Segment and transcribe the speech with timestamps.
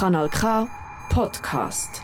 [0.00, 0.66] Kanal K
[1.08, 2.02] Podcast.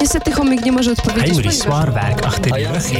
[0.00, 1.54] Niestety chomik nie może odpowiedzieć.
[1.54, 2.98] Zwaarwerk achter die Rüche.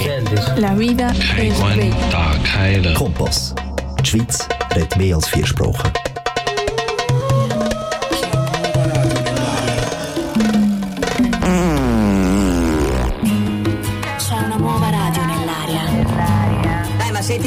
[0.56, 2.94] La vida es bella.
[2.98, 3.54] Kompass.
[3.98, 6.09] Die Schweiz redet mehr als vier Sprachen.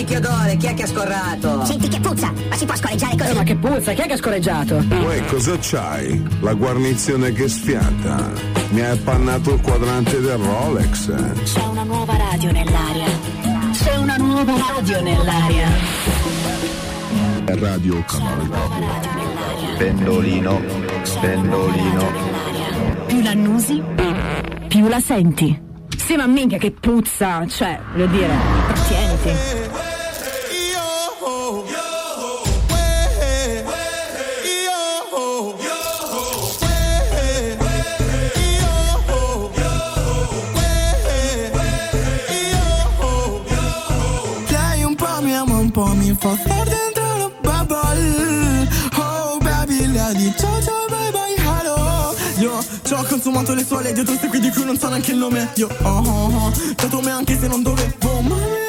[0.04, 1.66] Senti che odore, chi è che ha scorrato?
[1.66, 3.34] Senti che puzza, ma si può scorreggiare così?
[3.34, 4.76] Ma che puzza, chi è che ha scorreggiato?
[4.76, 6.24] Uè, cosa c'hai?
[6.42, 8.32] La guarnizione che sfiata.
[8.70, 11.14] Mi hai appannato il quadrante del Rolex.
[11.44, 13.06] C'è una nuova radio nell'aria.
[13.72, 15.68] C'è una nuova radio nell'aria.
[17.46, 19.78] Radio Canale radio.
[19.78, 20.62] Pendolino,
[21.22, 22.12] pendolino.
[23.08, 23.84] Più la annusi,
[24.68, 25.62] più la senti.
[25.98, 28.34] Sì, ma minchia che puzza, cioè, voglio dire,
[28.68, 29.83] trattieniti.
[46.14, 48.68] Mi fa star dentro la bubble.
[48.98, 52.16] Oh baby, di ciao ciao bye bye hello.
[52.38, 55.18] Io ci ho consumato le sue leggi tutte qui di cui non so neanche il
[55.18, 55.50] nome.
[55.56, 58.63] Io oh oh oh, dato me anche se non dovevo Ma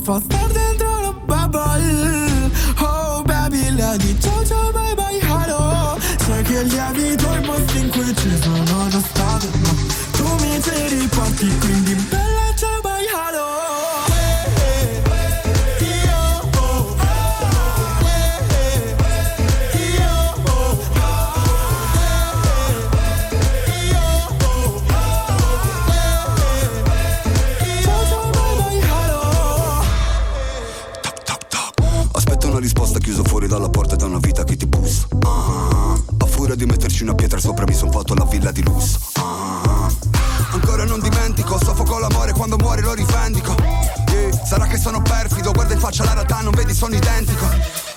[0.00, 2.50] fa star dentro la bubble.
[2.80, 5.98] Oh baby, lei di ciao ciao bye bye hello.
[6.18, 9.90] Sai che lievito i posti in cui ci sono già stato
[10.20, 11.79] tu mi ci riporti quindi
[37.00, 38.98] metterci una pietra sopra mi son fatto la villa di lusso.
[39.14, 39.88] Ah,
[40.52, 43.54] Ancora non dimentico, soffoco l'amore quando muori lo rivendico.
[44.10, 47.46] Yeah, Sarà che sono perfido, guarda in faccia la realtà, non vedi sono identico.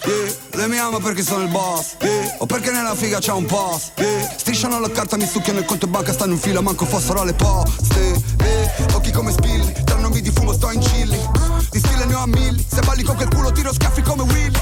[0.05, 1.95] Yeah, Lei mi ama perché sono il boss.
[1.99, 5.85] Yeah, O perché nella figa c'è un yeah, Strisciano la carta, mi succhiano il conto
[5.85, 8.21] e banca Stanno in fila, manco fossero alle poste.
[8.93, 11.19] Occhi come spilli, tra nomi di fumo sto in chilli.
[11.71, 14.59] Di stile ne ho a milli, se balli con quel culo tiro schiaffi come Willy.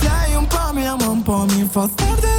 [0.00, 2.35] Lei un po' mi ama, un po' mi fa bubble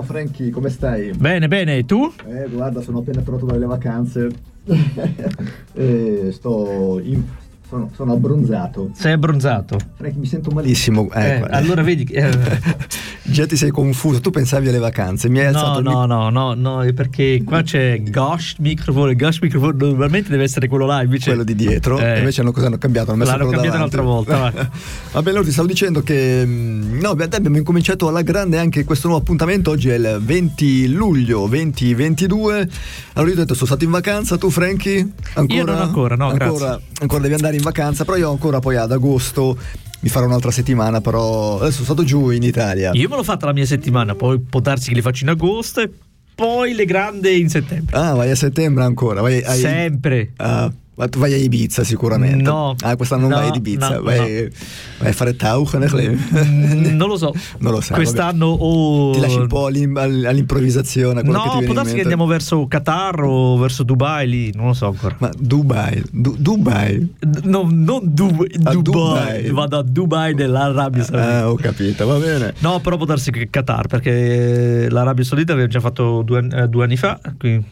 [0.00, 1.12] Ciao Franky, come stai?
[1.12, 2.10] Bene, bene, e tu?
[2.26, 4.30] Eh, guarda, sono appena tornato dalle vacanze.
[5.74, 7.22] e sto in-
[7.70, 8.90] sono, sono abbronzato.
[8.94, 9.78] Sei abbronzato.
[9.96, 11.08] Franky, mi sento malissimo.
[11.14, 11.46] Eh, Ecco.
[11.50, 12.14] allora vedi che...
[12.14, 12.30] eh,
[13.22, 16.30] Già ti sei confuso, tu pensavi alle vacanze, mi hai alzato No, il no, no,
[16.30, 21.00] no, no, è perché qua c'è Gosh microfono, Gosh microfono normalmente deve essere quello là,
[21.02, 21.26] invece...
[21.28, 22.18] quello di dietro, Eh.
[22.18, 23.10] invece hanno, cosa hanno cambiato?
[23.12, 23.96] Hanno messo L'hanno cambiato davanti.
[23.96, 24.68] un'altra volta,
[25.12, 29.06] Vabbè, allora ti stavo dicendo che mm, no, beh, abbiamo incominciato alla grande anche questo
[29.06, 29.70] nuovo appuntamento.
[29.70, 32.68] Oggi è il 20 luglio 2022.
[33.12, 35.08] Allora io ho detto sono stato in vacanza, tu Franky?
[35.34, 35.58] Ancora?
[35.58, 36.84] Io non ancora, no, ancora, grazie.
[37.00, 39.56] ancora devi andare in vacanza, però io ancora poi ad agosto
[40.00, 42.90] mi farò un'altra settimana, però adesso sono stato giù in Italia.
[42.94, 45.80] Io me l'ho fatta la mia settimana, poi può darsi che li faccio in agosto
[45.80, 45.90] e
[46.34, 47.94] poi le grandi in settembre.
[47.96, 49.20] Ah, vai a settembre ancora?
[49.20, 50.32] Vai, hai- Sempre.
[50.36, 52.42] Ah, ma tu vai a Ibiza sicuramente.
[52.42, 52.74] No.
[52.82, 54.50] Ah, quest'anno non No, vai ad Ibiza, no, vai,
[54.98, 55.80] vai a fare tauchen.
[55.82, 57.32] Mm, Non lo so.
[57.60, 57.96] Non lo sai.
[57.96, 59.06] Quest'anno o...
[59.06, 59.14] vabbè.
[59.14, 61.22] Ti lasci un po' all'im- all- all'improvvisazione.
[61.22, 64.72] che No, viene può darsi che andiamo verso Qatar o verso Dubai lì, non lo
[64.74, 65.16] so ancora.
[65.20, 67.14] Ma Dubai, Du- Dubai.
[67.18, 68.82] D- no, non Du- A Dubai.
[68.82, 69.50] Dubai.
[69.52, 71.38] vado a Dubai dell'Arabia Saudita.
[71.38, 72.52] Ah, ho capito, va bene.
[72.58, 76.84] No, però può darsi che Qatar, perché l'Arabia Saudita aveva già fatto due, eh, due
[76.84, 77.18] anni fa.
[77.38, 77.64] quindi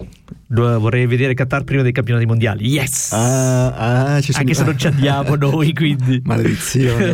[0.51, 2.67] vorrei vedere Qatar prima dei campionati mondiali.
[2.69, 3.13] Yes!
[3.13, 6.21] Ah, ah, sono- Anche se non ci andiamo noi, quindi.
[6.25, 7.13] Maledizione.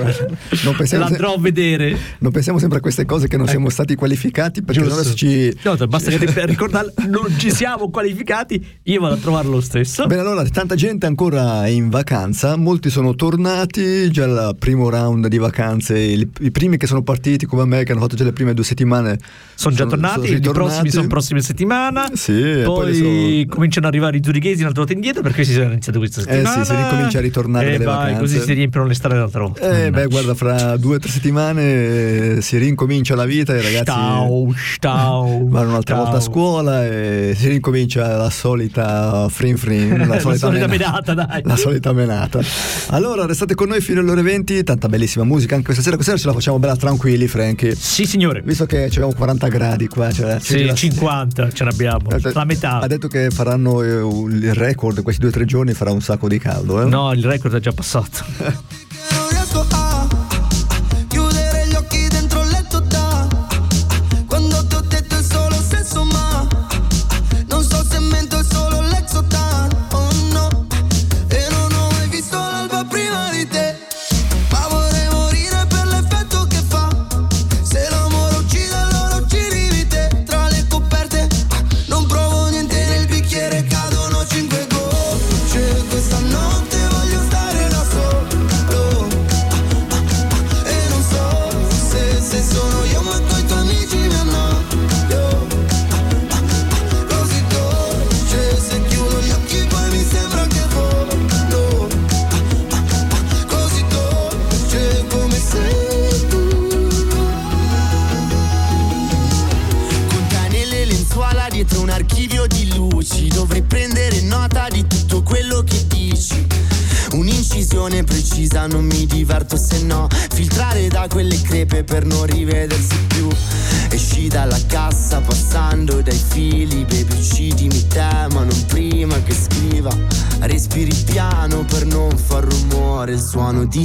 [0.63, 1.97] non, pensiamo se- L'andrò a vedere.
[2.19, 4.99] non pensiamo sempre a queste cose che non siamo stati qualificati perché Giusto.
[5.01, 5.53] adesso ci...
[5.63, 10.07] No, basta che ri- ricordare, non ci siamo qualificati, io vado a trovarlo lo stesso.
[10.07, 15.39] Bene, allora, tanta gente ancora in vacanza, molti sono tornati, già il primo round di
[15.39, 18.55] vacanze, i, i primi che sono partiti come me, che hanno fatto già le prime
[18.55, 19.19] due settimane,
[19.55, 20.53] sono già tornati, i ritornati.
[20.53, 22.03] prossimi sono prossime settimane.
[22.15, 25.71] Sì, poi, Poi Poi cominciano ad arrivare i zurighesi un'altra volta indietro perché si sono
[25.71, 26.65] iniziato questa Eh settimana.
[26.65, 28.21] sì, si ricomincia a ritornare e dalle vai, vacanze.
[28.21, 29.85] così si riempiono le strade l'altra volta.
[29.85, 33.63] Eh, beh, guarda, fra due o tre settimane eh, si rincomincia la vita e i
[33.63, 35.47] ragazzi Ciao, ciao.
[35.49, 40.47] vanno un'altra volta a scuola e si rincomincia la solita frin frin, la La solita,
[40.47, 41.43] solita mena- menata, dai.
[41.45, 42.41] La solita menata.
[42.89, 45.95] Allora, restate con noi fino alle ore 20, tanta bellissima musica anche questa sera.
[45.97, 47.75] Questa sera ce la facciamo bella tranquilli, Frankie.
[47.75, 48.43] Sì, signore.
[48.45, 52.09] Visto che abbiamo 40 gradi qua, cioè, ci Sì, rilass- 50 ce l'abbiamo.
[52.33, 52.79] La metà.
[52.81, 56.29] Ha detto che faranno eh, il record questi due o tre giorni, farà un sacco
[56.29, 56.83] di caldo.
[56.83, 56.85] Eh?
[56.87, 58.25] No, il record è già passato.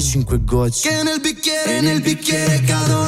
[0.10, 0.90] cinque gocce.
[0.90, 2.99] Che nel bicchiere, nel bicchiere cadono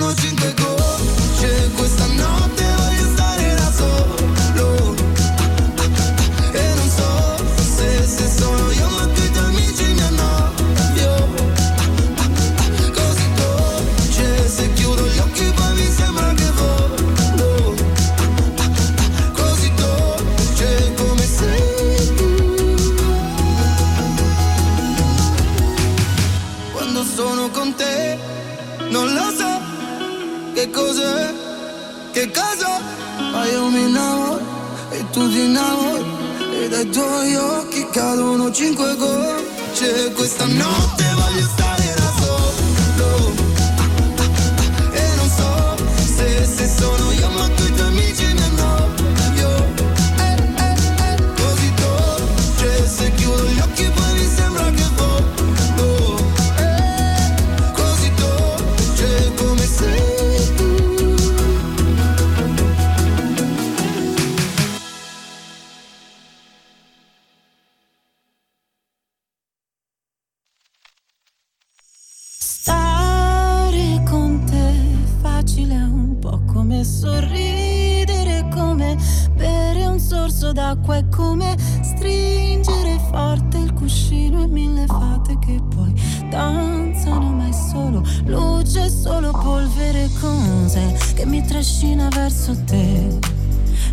[84.51, 85.93] mille fate che poi
[86.29, 93.19] danzano, ma è solo luce, solo polvere, cose che mi trascina verso te.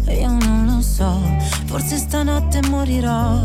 [0.05, 1.20] E io non lo so,
[1.66, 3.40] forse stanotte morirò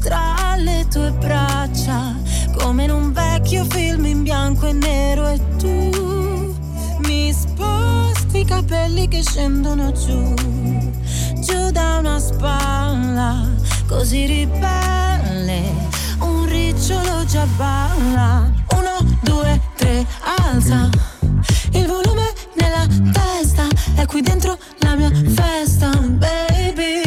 [0.00, 2.16] tra le tue braccia,
[2.58, 6.54] come in un vecchio film in bianco e nero e tu
[7.00, 10.34] mi sposti i capelli che scendono giù,
[11.40, 13.46] giù da una spalla,
[13.86, 15.89] così ribelle,
[16.80, 18.50] un ricciolo già balla.
[18.74, 20.88] Uno, due, tre, alza
[21.72, 27.00] il volume nella testa, è qui dentro la mia festa, baby.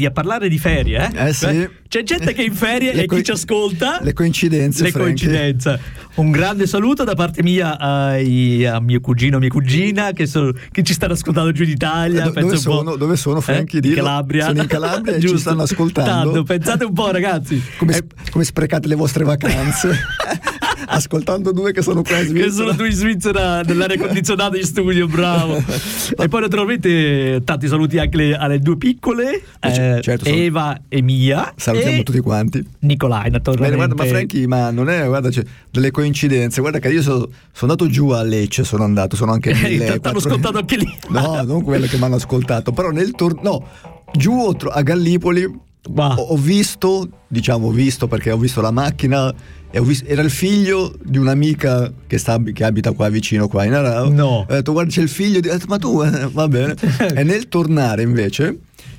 [0.00, 1.28] Vedi, a parlare di ferie, eh?
[1.28, 1.46] Eh, sì.
[1.46, 3.98] Beh, C'è gente che è in ferie Le e coi- chi ci ascolta.
[4.00, 5.80] Le coincidenze, Le coincidenze.
[6.14, 10.82] Un grande saluto da parte mia ai- a mio cugino mia cugina che, sono- che
[10.82, 12.22] ci stanno ascoltando giù d'Italia.
[12.24, 12.96] Eh, do- dove sono?
[12.96, 13.80] Dove sono, Frankie?
[13.80, 13.82] Eh?
[13.84, 14.02] In Dillo.
[14.04, 14.46] Calabria.
[14.46, 16.10] Sono in Calabria e ci stanno ascoltando.
[16.32, 17.62] Tanto, pensate un po', ragazzi.
[17.76, 19.90] Come, come sprecate le vostre vacanze
[20.86, 22.52] ascoltando due che sono qua in Che Svizzera.
[22.52, 25.56] sono tu in Svizzera nell'aria condizionata in studio, bravo.
[26.16, 31.02] e poi naturalmente tanti saluti anche le- alle due piccole, Eh, eh, certo, Eva e
[31.02, 31.52] Mia.
[31.56, 32.64] Salutiamo e tutti quanti.
[32.80, 33.76] Nicolai, naturalmente.
[33.76, 36.60] Bene, guarda, ma Frankie, ma non è, guarda, c'è delle coincidenze.
[36.60, 40.00] Guarda che io so- sono andato giù a Lecce, sono andato, sono anche Eh, mille,
[40.00, 40.98] T'hanno ascoltato anche lì.
[41.08, 43.66] No, non quello che mi hanno ascoltato, però nel torno, no,
[44.12, 49.32] giù a Gallipoli ho, ho visto, diciamo, ho visto perché ho visto la macchina
[49.82, 54.10] visto, era il figlio di un'amica che, sta, che abita qua vicino, qua in Arao.
[54.10, 54.38] No.
[54.40, 55.48] Ho detto, guarda, c'è il figlio, di...
[55.48, 56.74] ho detto, ma tu, eh, va bene.
[57.14, 58.58] e nel tornare invece,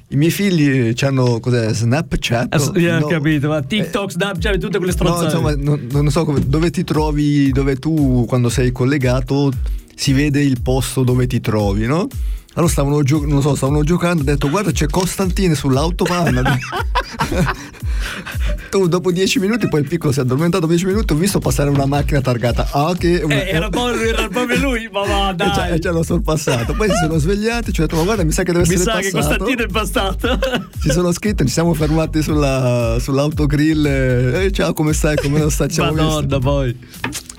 [0.09, 2.55] i miei figli hanno, cos'è, Snapchat?
[2.55, 3.07] Ho No.
[3.07, 5.25] capito, ma TikTok, Snapchat, tutte quelle No, stronzate.
[5.25, 9.51] insomma, non, non so come, dove ti trovi, dove tu quando sei collegato
[9.93, 12.07] si vede il posto dove ti trovi, no?
[12.53, 16.43] Allora stavano, gio- non so, stavano giocando, ho detto guarda c'è Costantine sull'autopan.
[18.69, 21.69] tu dopo dieci minuti, poi il piccolo si è addormentato dieci minuti, ho visto passare
[21.69, 23.21] una macchina targata A che...
[23.21, 25.53] Eh, era, proprio, era proprio lui, ma va, e dai.
[25.53, 26.73] ci- e ci hanno sorpassato.
[26.73, 28.91] Poi si sono svegliati, ci ho detto ma guarda mi sa che deve Mi essere
[28.91, 29.37] sa che passato.
[29.45, 30.39] Costantino è passato.
[30.81, 33.85] Si sono scritti, ci siamo fermati sulla, sull'autogrill.
[33.85, 35.15] Eh, ciao, come stai?
[35.15, 35.69] Come lo stai?
[35.69, 35.79] Ci.
[35.79, 36.77] Madonna, poi.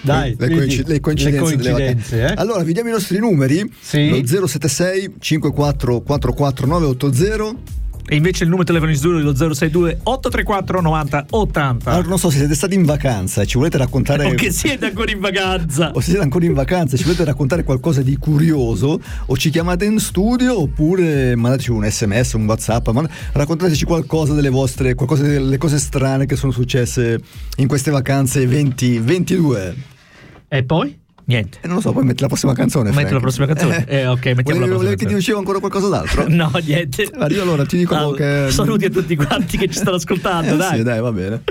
[0.03, 2.35] Dai, le, coinci- le coincidenze, le coincidenze, eh.
[2.37, 4.09] Allora, vi diamo i nostri numeri: Sì.
[4.11, 7.81] lo 076 54 44 980.
[8.05, 11.91] E invece il numero telefono in studio è lo 062 834 90 80.
[11.91, 14.27] Allora, non so se siete stati in vacanza e ci volete raccontare.
[14.27, 15.93] o che siete ancora in vacanza.
[15.93, 19.51] o se siete ancora in vacanza e ci volete raccontare qualcosa di curioso, o ci
[19.51, 25.23] chiamate in studio oppure mandateci un sms, un whatsapp, ma raccontateci qualcosa delle vostre, qualcosa
[25.23, 27.21] delle cose strane che sono successe
[27.59, 29.91] in queste vacanze 2022.
[30.55, 31.01] E poi?
[31.25, 31.61] Niente.
[31.63, 32.91] E non lo so, poi metti la prossima canzone.
[32.91, 33.13] Metti Frank.
[33.15, 33.85] la prossima canzone.
[33.89, 36.27] Eh, ok, mettiamo volevi, la prossima volevi che ti dicevo ancora qualcosa d'altro?
[36.29, 37.07] No, niente.
[37.07, 38.51] Guarda, io allora ti dico Allora, che.
[38.51, 40.77] Saluti a tutti quanti che ci stanno ascoltando, Eh, dai.
[40.77, 41.43] Sì, dai, va bene.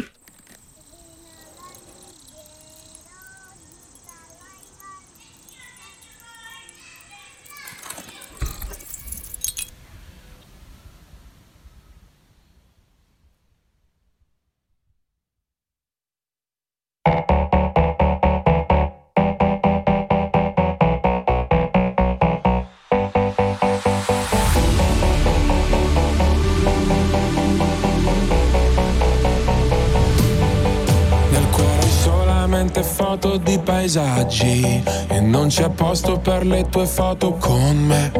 [35.41, 38.11] Non c'è posto per le tue foto con me.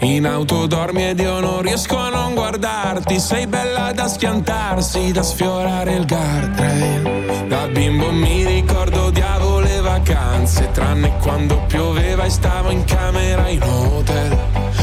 [0.00, 5.22] In auto dormi ed io non riesco a non guardarti, sei bella da schiantarsi, da
[5.22, 7.46] sfiorare il guardrail.
[7.46, 13.62] Da bimbo mi ricordo odiavo le vacanze, tranne quando pioveva e stavo in camera in
[13.62, 14.36] hotel.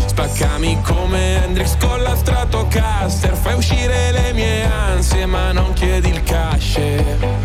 [0.06, 6.24] Spaccami come Hendrix con la Stratocaster Fai uscire le mie ansie ma non chiedi il
[6.24, 7.45] cash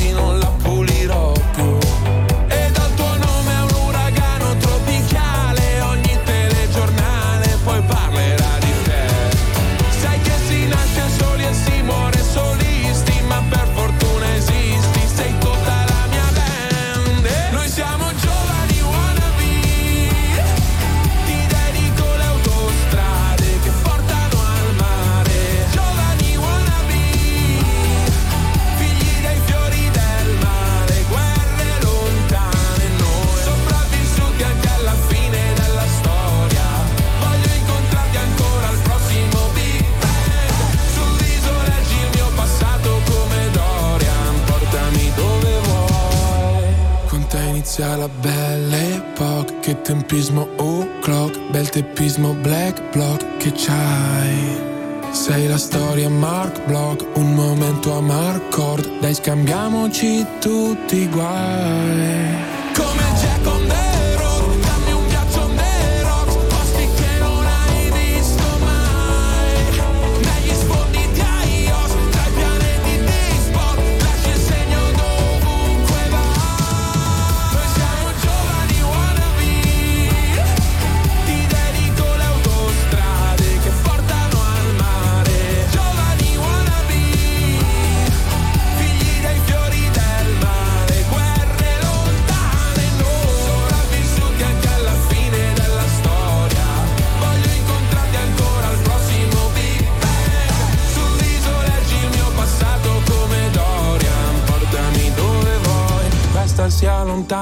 [49.91, 49.97] Epoca.
[49.97, 51.37] Che tempismo o'clock.
[51.51, 54.69] Bel teppismo black block che c'hai.
[55.11, 62.60] Sei la storia Mark Block, un momento a Marcord, dai scambiamoci tutti i guai.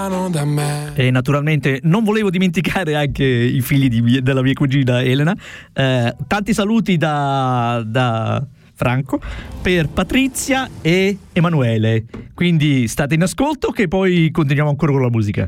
[0.10, 0.92] Lontano da me.
[0.96, 5.36] E naturalmente non volevo dimenticare anche i figli di mia- della mia cugina Elena.
[5.74, 9.20] Eh, tanti saluti da, da Franco
[9.62, 12.06] per Patrizia e Emanuele.
[12.34, 15.48] Quindi state in ascolto che poi continuiamo ancora con la musica.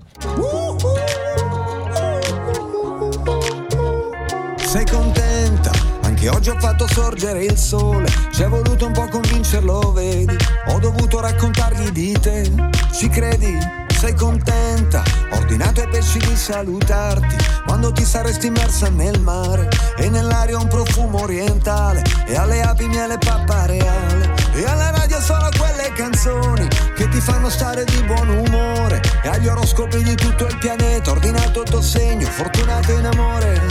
[4.56, 5.72] Sei contenta?
[6.04, 8.08] Anche oggi ho fatto sorgere il sole.
[8.32, 10.36] Ci è voluto un po' convincerlo, vedi?
[10.68, 12.50] Ho dovuto raccontargli di te.
[12.94, 13.58] Ci credi?
[14.02, 15.04] Sei contenta?
[15.34, 17.36] Ordinato ai pesci di salutarti.
[17.68, 22.02] Quando ti saresti immersa nel mare e nell'aria un profumo orientale.
[22.26, 27.84] E alle api miele pappareale e alla radio sono quelle canzoni che ti fanno stare
[27.84, 29.02] di buon umore.
[29.22, 33.62] E agli oroscopi di tutto il pianeta ordinato il tuo segno fortunato in amore.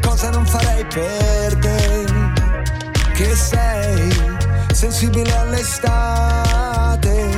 [0.00, 2.06] Cosa non farei per te?
[3.12, 4.08] Che sei
[4.72, 7.35] sensibile all'estate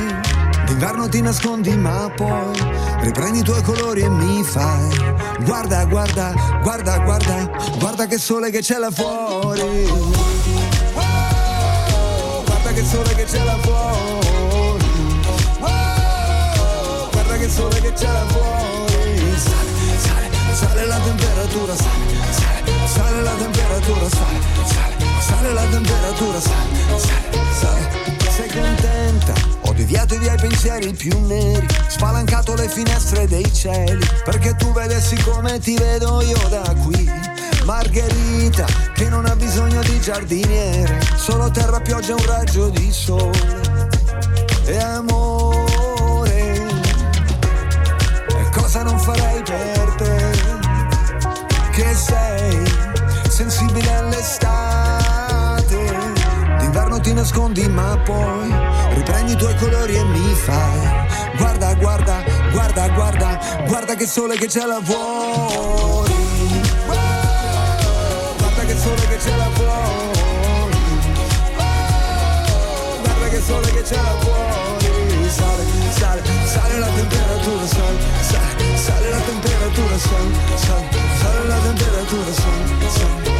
[0.69, 2.53] d'inverno ti nascondi ma poi
[2.99, 4.87] riprendi i tuoi colori e mi fai.
[5.43, 9.89] Guarda guarda guarda guarda guarda che sole che c'è là fuori.
[10.93, 14.85] Oh, guarda che sole che c'è là fuori.
[15.59, 19.37] Oh, guarda che sole che c'è là fuori.
[19.37, 26.39] Sale sale sale la temperatura sale sale sale la temperatura sale sale sale la temperatura
[26.39, 27.48] sale sale
[28.51, 29.33] contenta.
[29.65, 31.65] Ho deviato via i pensieri più neri.
[31.87, 34.05] Spalancato le finestre dei cieli.
[34.23, 37.09] Perché tu vedessi come ti vedo io da qui.
[37.65, 40.99] Margherita che non ha bisogno di giardiniere.
[41.15, 43.61] Solo terra pioggia e un raggio di sole.
[44.65, 46.67] E amore
[48.27, 50.31] e cosa non farei per te?
[51.71, 52.63] Che sei
[53.29, 54.68] sensibile all'estate
[57.19, 58.49] nascondi ma poi
[58.93, 61.07] riprendi i tuoi colori e mi fai.
[61.35, 66.13] Guarda guarda guarda guarda guarda che sole che là fuori.
[66.87, 70.77] Oh, guarda che sole che là fuori.
[71.57, 74.87] Oh, guarda che sole che c'è là fuori.
[75.29, 80.87] Sale sale sale la temperatura sale sale sale la temperatura sale sale
[81.19, 83.29] sale la temperatura sale sale.
[83.29, 83.38] la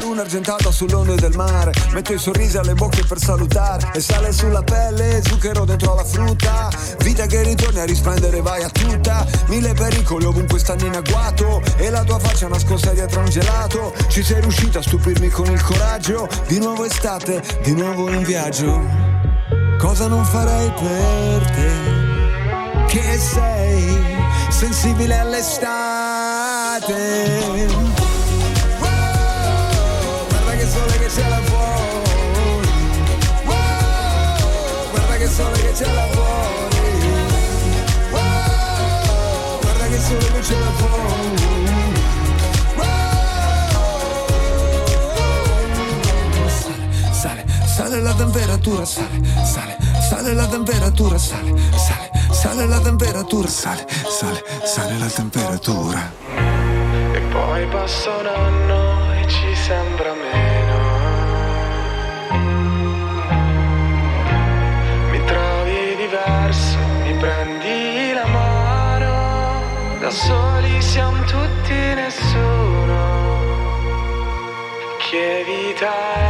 [0.00, 1.72] luna argentata sull'onde del mare.
[1.92, 3.90] Metto i sorrisi alle bocche per salutare.
[3.94, 6.68] E sale sulla pelle, zucchero dentro la frutta.
[6.98, 9.26] Vita che ritorni a risplendere, vai a tutta.
[9.46, 11.62] Mille pericoli ovunque stanno in agguato.
[11.76, 13.94] E la tua faccia nascosta dietro un gelato.
[14.08, 16.28] Ci sei riuscita a stupirmi con il coraggio.
[16.46, 18.80] Di nuovo estate, di nuovo in viaggio.
[19.78, 22.08] Cosa non farei per te?
[22.86, 23.98] Che sei
[24.50, 26.50] sensibile all'estate
[35.80, 36.68] grazie al lavoro.
[38.12, 40.86] Oh, guarda che solo che ce la fa.
[42.76, 42.88] Oh,
[46.48, 49.76] sale, sale, sale la temperatura, sale, sale,
[50.08, 56.12] sale la temperatura, sale, sale, sale la temperatura, sale, sale, sale la temperatura.
[57.12, 58.89] E poi passa un anno
[67.20, 69.98] prendi la mano.
[70.00, 72.98] Da soli siamo tutti nessuno.
[74.98, 76.29] Che vita è?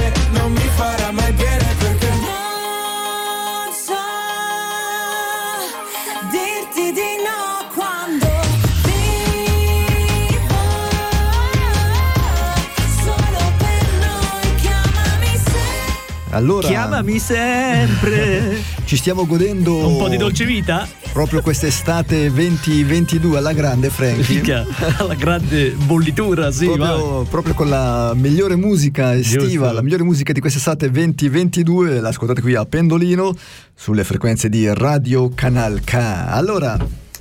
[16.31, 18.61] Allora, Chiamami sempre.
[18.85, 20.87] ci stiamo godendo Un po' di dolce vita?
[21.11, 24.35] proprio quest'estate 2022 alla grande, Frankie.
[24.35, 24.65] Minchia,
[25.05, 29.71] la grande bollitura, sì, proprio, proprio con la migliore musica estiva, Giusto.
[29.73, 33.35] la migliore musica di quest'estate 2022, l'ascoltate qui a Pendolino
[33.75, 35.93] sulle frequenze di Radio Canal K.
[35.95, 36.77] Allora,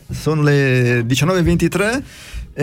[0.09, 2.03] sono le 19.23.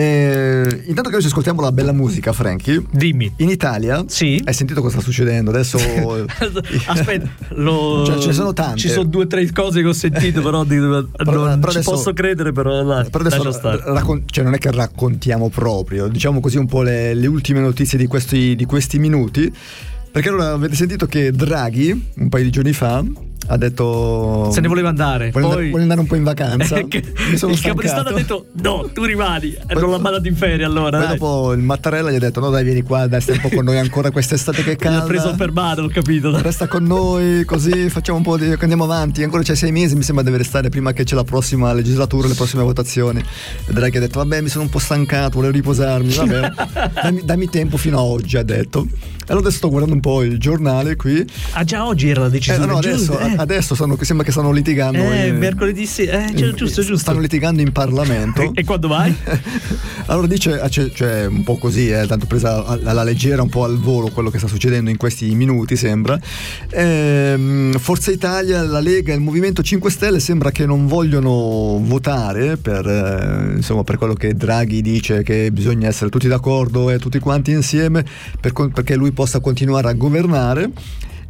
[0.00, 2.82] eh, intanto che noi ci ascoltiamo la bella musica, Frankie.
[2.90, 3.32] Dimmi.
[3.38, 4.40] In Italia, Sì.
[4.44, 5.50] hai sentito cosa sta succedendo?
[5.50, 5.76] Adesso
[6.86, 8.78] Aspetta, lo- Cioè, ce ne sono tante.
[8.78, 11.90] Ci sono due o tre cose che ho sentito, però, di- non però ci adesso-
[11.90, 13.82] posso credere, però, dai, Però adesso stare.
[13.84, 17.98] raccon- cioè non è che raccontiamo proprio, diciamo così un po' le, le ultime notizie
[17.98, 19.52] di questi, di questi minuti.
[20.10, 23.04] Perché allora avete sentito che Draghi, un paio di giorni fa,
[23.48, 24.50] ha detto.
[24.52, 25.30] Se ne voleva andare.
[25.30, 25.64] Vuole, poi...
[25.64, 26.76] andare, andare un po' in vacanza.
[26.78, 28.08] Eh, che- Mi sono il capo di stancato.
[28.08, 30.98] Stato ha detto no, tu rimani e Poi- non l'ha mandato in ferie allora.
[30.98, 31.16] Poi dai.
[31.18, 33.64] dopo il Mattarella gli ha detto: No, dai, vieni qua, dai, stai un po' con
[33.64, 34.98] noi ancora quest'estate che calda.
[34.98, 36.40] L'ha preso per mano, ho capito.
[36.40, 38.54] Resta con noi, così facciamo un po' di.
[38.58, 39.22] andiamo avanti.
[39.22, 42.34] Ancora c'è sei mesi, mi sembra deve restare prima che c'è la prossima legislatura, le
[42.34, 43.20] prossime votazioni.
[43.66, 46.12] E Draghi ha detto: Vabbè, mi sono un po' stancato, volevo riposarmi.
[46.14, 46.52] Vabbè,
[47.02, 48.86] dammi, dammi tempo fino a oggi, ha detto.
[49.28, 51.24] Allora adesso sto guardando un po' il giornale qui.
[51.52, 52.66] Ah, già oggi era la Eh, decisione.
[52.66, 53.34] no, adesso, giusto, eh.
[53.36, 54.98] adesso stanno- sembra che stanno litigando.
[54.98, 56.96] Eh, in- mercoledì sì, eh, giusto, giusto.
[56.96, 58.52] Stanno litigando in Parlamento.
[58.58, 59.14] E, quando vai?
[60.06, 60.58] Allora dice,
[60.94, 64.38] cioè un po' così, eh, tanto presa alla leggera, un po' al volo quello che
[64.38, 66.18] sta succedendo in questi minuti sembra.
[66.70, 72.56] Ehm, Forza Italia, la Lega e il Movimento 5 Stelle sembra che non vogliono votare
[72.56, 77.18] per, eh, insomma, per quello che Draghi dice che bisogna essere tutti d'accordo e tutti
[77.18, 78.04] quanti insieme
[78.40, 80.70] per perché lui possa continuare a governare.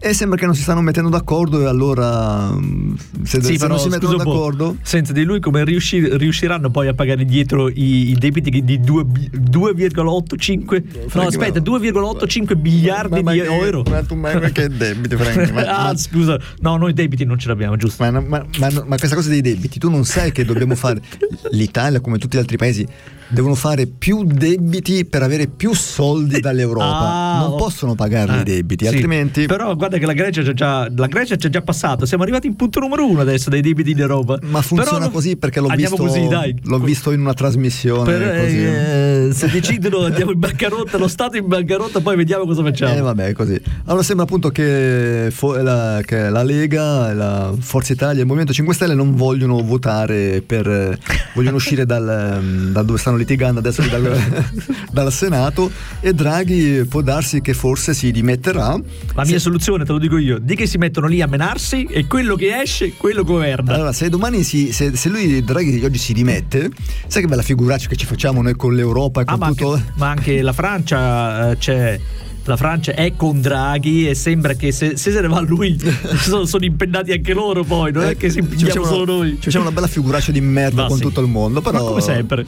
[0.01, 3.69] E sembra che non si stanno mettendo d'accordo e allora mm, se, Sì, se però,
[3.75, 4.77] non si mettono po', d'accordo...
[4.83, 9.05] Senza di lui come riusci- riusciranno poi a pagare dietro i, i debiti di due
[9.05, 10.83] bi- 2,85
[11.15, 13.83] No, aspetta, ma- 2,85 miliardi ma di che- euro.
[13.89, 15.51] Ma tu ma che debiti, Frank?
[15.51, 16.39] Ma- ah, ma- scusa.
[16.61, 18.05] No, noi debiti non ce l'abbiamo, giusto?
[18.05, 21.01] Ma, ma- ma- ma questa cosa dei debiti, tu non sai che dobbiamo fare.
[21.51, 22.87] L'Italia, come tutti gli altri paesi,
[23.29, 26.87] devono fare più debiti per avere più soldi dall'Europa.
[26.87, 27.57] Ah, non oh.
[27.57, 28.91] possono pagarli Eh, i debiti, sì.
[28.93, 29.47] altrimenti.
[29.47, 32.07] Però guarda che la Grecia c'è già, la Grecia c'è già passato.
[32.07, 34.39] Siamo arrivati in punto numero uno adesso dei debiti in Europa.
[34.43, 36.27] Ma funziona Però così perché l'ho visto, così,
[36.63, 38.05] l'ho visto in una trasmissione.
[38.13, 38.65] Per, così.
[38.65, 42.95] eh, se decidono andiamo in bancarotta, lo Stato in bancarotta, poi vediamo cosa facciamo.
[42.95, 43.61] Eh, vabbè, così.
[43.85, 48.53] Allora sembra appunto che, fo- la, che la Lega, la Forza Italia e il Movimento
[48.53, 50.67] 5 Stelle non vogliono votare per.
[50.69, 50.99] eh,
[51.35, 54.19] vogliono uscire dal, mm, da dove stanno litigando adesso dal,
[54.91, 58.81] dal Senato e Draghi può darsi che forse si dimetterà.
[59.15, 62.07] La mia soluzione, te lo dico io, di che si mettono lì a menarsi e
[62.07, 63.75] quello che esce, quello governa.
[63.75, 66.71] Allora, se domani si, se, se lui Draghi oggi si dimette,
[67.07, 69.73] sai che bella figuraccia che ci facciamo noi con l'Europa e Ah, con ma, tutto.
[69.75, 72.01] anche, ma anche la Francia eh, c'è.
[72.45, 75.77] La Francia è con Draghi e sembra che se, se se ne va lui
[76.23, 79.33] sono, sono impennati anche loro poi, non è che si Ci impegniamo solo noi.
[79.33, 81.03] ci facciamo una bella figuraccia di merda Ma con sì.
[81.03, 81.61] tutto il mondo.
[81.61, 82.47] Però, Ma come sempre.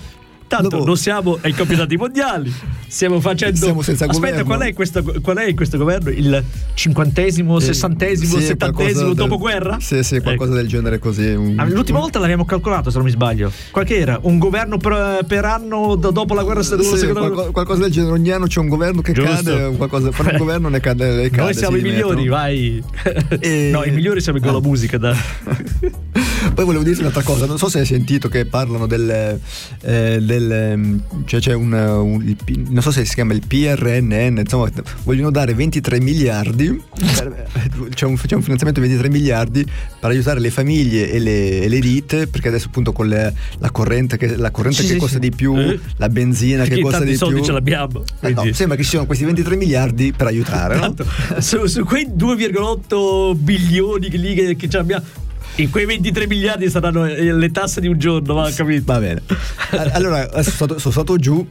[0.51, 2.53] Tanto Dopo- non siamo ai campionati mondiali,
[2.89, 3.57] stiamo facendo.
[3.57, 4.45] Siamo senza Aspetta, governo.
[4.47, 6.11] qual è, questo, qual è questo governo?
[6.11, 6.43] Il
[6.75, 9.77] cinquantesimo, Eh, sessantesimo, sì, settantesimo qualcosa del- dopoguerra?
[9.79, 11.29] Sì, sì, qualcosa del genere così.
[11.29, 13.53] un- Ah, L'ultima volta l'abbiamo calcolato, se non mi sbaglio.
[13.71, 14.19] Qual che era?
[14.23, 18.13] Un governo per, per anno do- dopo la guerra Sì, seconda qualco- qualcosa del genere.
[18.15, 19.31] Ogni anno c'è un governo che Giusto.
[19.33, 21.15] cade, qualcosa, un governo ne cade.
[21.15, 22.43] ne cade, Noi siamo si i migliori, dimettono.
[22.43, 22.83] vai.
[23.39, 24.99] E- No, i migliori siamo con la musica.
[24.99, 25.15] Da...
[26.55, 29.39] Poi volevo dirti un'altra cosa, non so se hai sentito che parlano del,
[29.83, 32.37] eh, del ehm, cioè c'è un, un- il
[32.71, 34.69] non so se si chiama il PRNN, insomma,
[35.05, 37.47] vogliono dare 23 miliardi, per-
[37.95, 41.69] c'è, un, c'è un finanziamento di 23 miliardi per aiutare le famiglie e le, e
[41.69, 44.99] le ditte, perché adesso appunto con le- la corrente che, la corrente Sì, che sì,
[44.99, 45.21] costa sì.
[45.29, 45.79] di più, Eh?
[45.97, 47.45] la benzina che Perché costa tanti di soldi più.
[47.45, 48.03] ce l'abbiamo.
[48.21, 50.95] Eh no, sembra che ci siano questi 23 miliardi per aiutare, no?
[51.39, 55.05] Su, su quei 2,8 bilioni che, lì che, che ce l'abbiamo.
[55.61, 58.93] In quei 23 miliardi saranno eh, le tasse di un giorno, va capito?
[58.93, 59.23] Va bene.
[59.93, 61.47] Allora, sono stato, sono stato giù.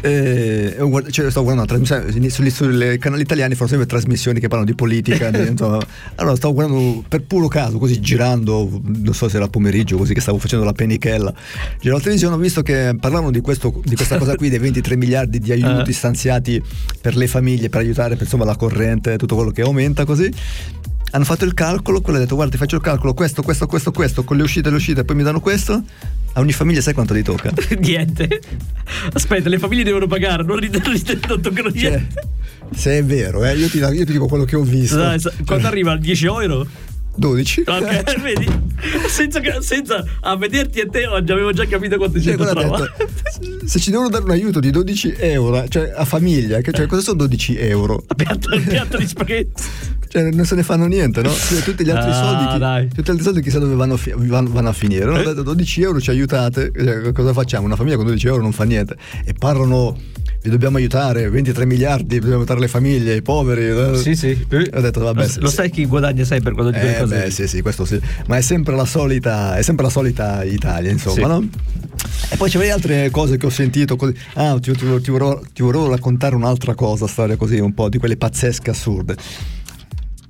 [0.00, 3.86] Eh, e ho guard- cioè, stavo guardando una trasmissione sugli, sui canali italiani fanno sempre
[3.86, 5.78] trasmissioni che parlano di politica di- insomma.
[6.16, 10.20] allora stavo guardando per puro caso così girando non so se era pomeriggio così che
[10.20, 11.32] stavo facendo la penichella
[11.78, 14.96] giravo la televisione ho visto che parlavano di, questo, di questa cosa qui dei 23
[14.96, 15.94] miliardi di aiuti Eh.
[15.94, 16.62] stanziati
[17.00, 20.32] per le famiglie per aiutare per, insomma la corrente tutto quello che aumenta così
[21.12, 23.90] hanno fatto il calcolo, quello ha detto guarda ti faccio il calcolo, questo, questo, questo,
[23.90, 25.82] questo, con le uscite e le uscite, poi mi danno questo,
[26.36, 27.50] a ogni famiglia sai quanto gli tocca?
[27.80, 28.40] Niente.
[29.12, 30.76] Aspetta, le famiglie devono pagare, non, rid-
[31.28, 32.22] non toccano Cioè, niente.
[32.74, 34.96] se è vero, eh, io, ti, io ti dico quello che ho visto.
[34.96, 36.66] Dai, quando arriva a 10 euro?
[37.16, 37.64] 12.
[37.66, 38.46] Ok, vedi?
[39.08, 42.36] Senza, senza a vederti a te oggi avevo già capito quanto ci Cioè?
[43.66, 47.02] Se ci devono dare un aiuto di 12 euro, cioè a famiglia, che- cioè cosa
[47.02, 48.04] sono 12 euro?
[48.14, 49.62] Piatto, il piatto di spaghetti.
[50.08, 51.30] Cioè non se ne fanno niente, no?
[51.32, 52.88] Cioè, tutti gli altri Ah, soldi, chi- dai.
[52.88, 55.04] tutti gli altri soldi chissà dove vanno, fi- vanno- vanno a finire.
[55.04, 55.14] No?
[55.14, 57.64] Ho detto 12 euro ci aiutate, Cioè, cosa facciamo?
[57.66, 58.96] Una famiglia con 12 euro non fa niente.
[59.24, 59.98] E parlano,
[60.46, 63.66] vi dobbiamo aiutare, 23 miliardi, dobbiamo aiutare le famiglie, i poveri.
[63.66, 63.96] eh.
[63.98, 64.46] Sì, sì.
[64.48, 65.26] Ho detto vabbè.
[65.26, 67.16] Lo, lo sai chi guadagna sempre quando le Eh, cose?
[67.24, 68.00] beh, sì, sì, questo sì.
[68.28, 71.22] Ma è sempre la solita, è sempre la solita Italia, insomma, Sì.
[71.26, 71.48] no?
[72.30, 74.14] E poi c'avevi altre cose che ho sentito così.
[74.34, 77.98] Ah, ti, ti- ti volevo, ti volevo raccontare un'altra cosa, storia così, un po' di
[77.98, 79.16] quelle pazzesche, assurde.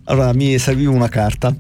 [0.05, 1.55] Allora, mi serviva una carta.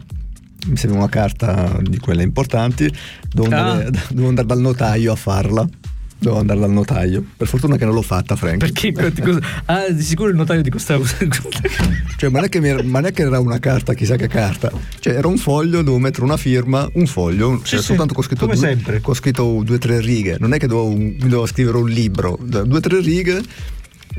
[0.69, 2.91] Mi serviva una carta di quelle importanti.
[3.31, 3.91] Dovevo andare, Ah.
[4.09, 5.69] dovevo andare dal notaio a farla.
[6.19, 7.25] Dovevo andare dal notaio.
[7.37, 8.59] Per fortuna che non l'ho fatta, Frank.
[8.59, 8.93] Perché
[9.67, 11.05] Ah, di sicuro il notaio ti costava.
[11.07, 14.17] Cioè, ma non, è che mi era, ma non è che era una carta, chissà
[14.17, 14.73] che carta.
[14.99, 18.47] Cioè, era un foglio, dovevo mettere una firma, un foglio, cioè, sì, soltanto con scritto,
[18.47, 19.01] come due, sempre.
[19.01, 20.37] con scritto due o tre righe.
[20.39, 23.43] Non è che dovevo, dovevo scrivere un libro, due o tre righe,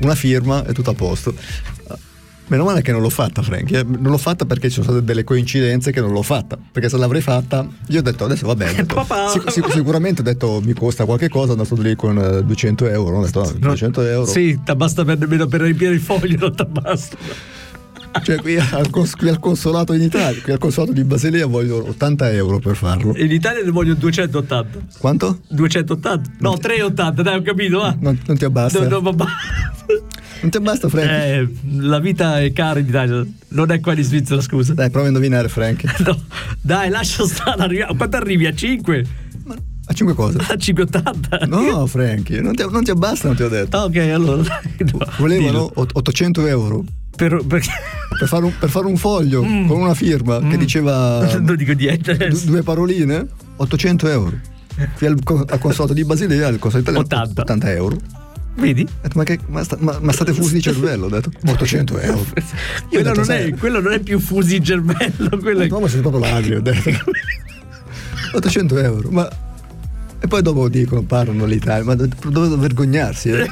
[0.00, 1.34] una firma e tutto a posto.
[2.48, 3.70] Meno male che non l'ho fatta, Frank.
[3.72, 3.84] eh.
[3.84, 6.58] Non l'ho fatta perché ci sono state delle coincidenze che non l'ho fatta.
[6.72, 8.86] Perché se l'avrei fatta, io ho detto adesso va bene.
[9.32, 12.88] sic- sic- sicuramente ho detto mi costa qualche cosa, sono andato lì con eh, 200
[12.88, 13.18] euro.
[13.18, 14.26] Ho detto ah, 200 euro.
[14.26, 17.16] Sì, ti basta per, nemmeno per riempire il foglio, non ti basta.
[18.22, 21.86] Cioè, qui al, cons- qui al consolato in Italia, qui al consolato di Basilea voglio
[21.88, 23.16] 80 euro per farlo.
[23.16, 24.78] In Italia ne voglio 280.
[24.98, 25.40] Quanto?
[25.48, 26.30] 280?
[26.40, 27.96] No, 380, dai, ho capito, va.
[28.00, 28.86] Non, non ti abbassa.
[28.86, 29.14] No, no,
[30.40, 31.08] Non ti abbassa, Frank.
[31.08, 31.48] Eh,
[31.80, 34.74] la vita è cara in Italia, non è qua in Svizzera, scusa.
[34.74, 35.82] Dai, prova a indovinare, Frank.
[36.04, 36.20] No,
[36.60, 37.62] dai, lascia stare.
[37.62, 38.46] arrivi- Quanto arrivi?
[38.46, 39.04] A 5?
[39.86, 40.36] A 5 cose.
[40.38, 41.46] A 580?
[41.46, 43.76] No, Frank, non ti, non ti abbastano, ti ho detto.
[43.76, 44.42] Ah, ok, allora.
[44.42, 45.70] no, Volevano dillo.
[45.74, 46.84] ot- 800 euro.
[47.18, 47.70] Per, perché,
[48.16, 51.42] per, fare un, per fare un foglio con una firma che diceva Mm.
[51.44, 52.46] Non dico niente adesso.
[52.46, 53.26] due paroline,
[53.56, 54.38] 800 euro.
[54.96, 57.42] Qui al, al consolato di Basilea, al consolato italiano, 80.
[57.42, 57.96] 80 euro.
[58.54, 58.86] Vedi?
[59.02, 61.06] Detto, ma, che- ma sta- ma- ma state fusi di cervello?
[61.06, 62.24] Ho detto 800 euro.
[62.88, 65.66] Quello non, è, quello non è più fusi in cervello, quello è...
[65.68, 66.90] No, ma siete proprio ladri, ho detto.
[68.34, 69.28] 800 euro, ma...
[70.20, 73.46] E poi dopo dicono, parlano l'Italia, ma dovete vergognarsi, eh?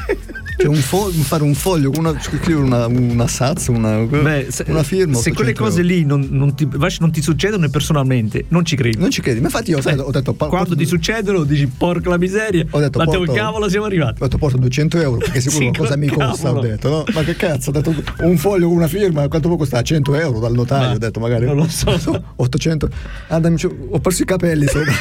[0.59, 4.83] Cioè un fo- fare un foglio una, scrivere una, una sazza, una, Beh, se, una
[4.83, 5.15] firma.
[5.17, 5.95] se quelle 800 cose euro.
[5.95, 6.67] lì non, non ti,
[7.01, 8.97] non ti succedono personalmente, non ci credi.
[8.97, 10.33] Non ci credi, ma infatti io sai, ho detto...
[10.33, 14.23] pa- Quando ti succedono dici porca la miseria, ho detto, ma porto- cavolo siamo arrivati.
[14.23, 17.05] Ho detto porto 200 euro perché sicuro Sì, cosa mi costa, ho detto, no?
[17.13, 19.85] Ma che cazzo, ho detto un foglio con una firma, quanto può costare?
[19.85, 21.45] 100 euro dal notario, Ma ho detto magari.
[21.45, 22.23] non lo so.
[22.37, 22.89] 800.
[23.29, 23.59] Ah, dammi-
[23.91, 24.93] ho perso i capelli sopra.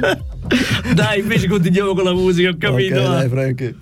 [0.94, 2.96] Dai, invece continuiamo con la musica, ho capito.
[2.98, 3.08] ok, va.
[3.16, 3.74] dai, Frankie.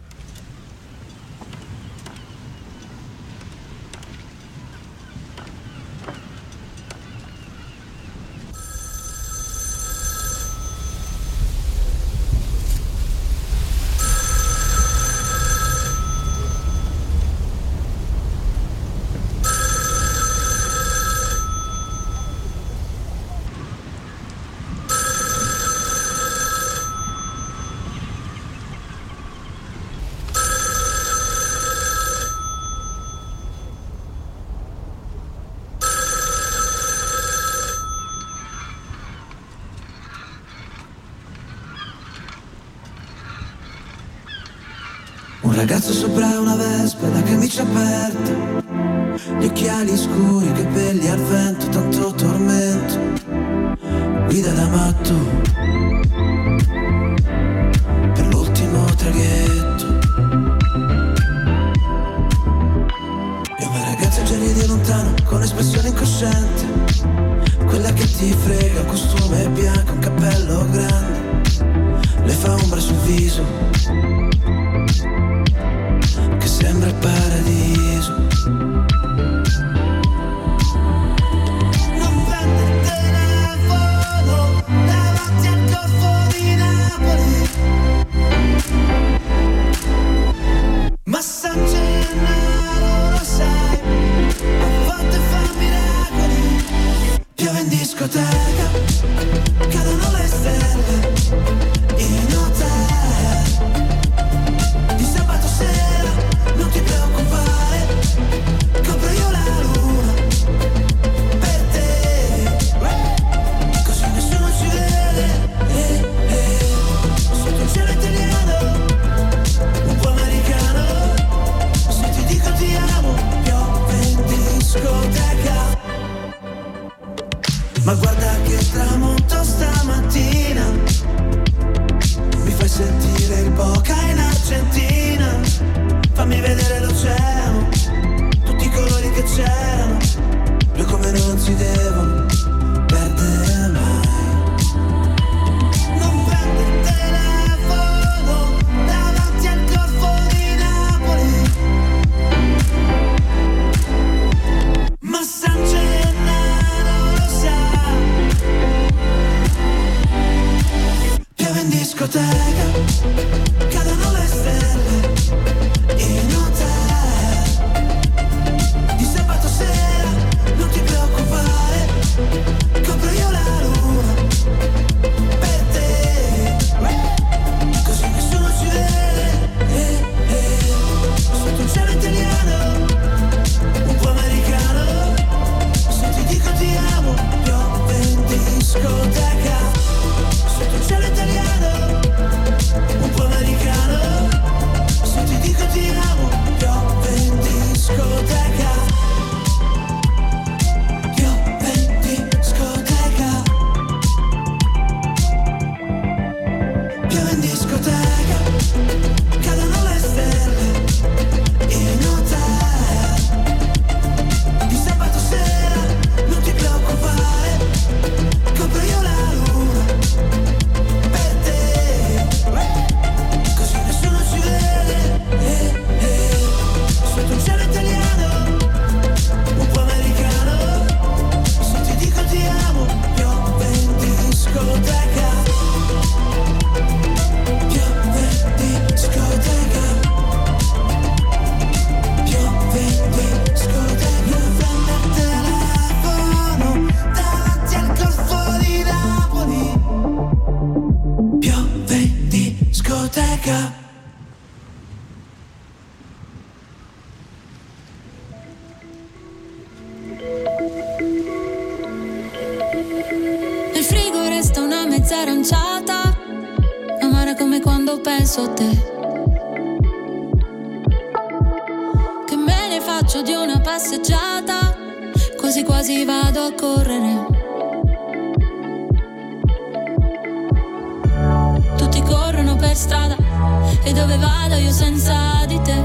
[283.88, 285.82] E dove vado io senza di te,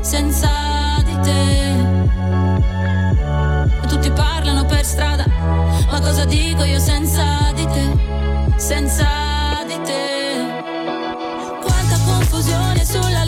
[0.00, 0.50] senza
[1.04, 1.76] di te.
[3.86, 5.24] Tutti parlano per strada,
[5.88, 9.06] ma cosa dico io senza di te, senza
[9.68, 10.62] di te.
[11.62, 13.27] Quanta confusione sulla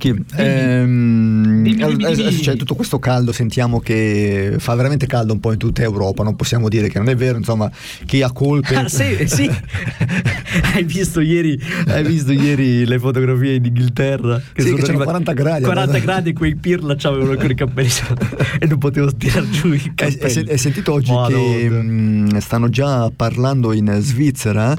[0.00, 5.58] Franky, ehm, adesso c'è tutto questo caldo, sentiamo che fa veramente caldo un po' in
[5.58, 7.70] tutta Europa, non possiamo dire che non è vero, insomma,
[8.06, 8.74] chi ha colpe...
[8.74, 9.48] Ah, sì, sì.
[10.74, 14.38] hai, visto ieri, hai visto ieri le fotografie in Inghilterra?
[14.38, 15.64] Sì, che c'erano arrivati- 40 gradi.
[15.64, 17.90] 40 gradi e quei pirla c'avevano ancora i capelli
[18.58, 20.22] e non potevo tirare giù i Hai, capelli.
[20.22, 21.36] hai sen- hai sentito oggi Madonna.
[21.36, 24.74] che mm, stanno già parlando in Svizzera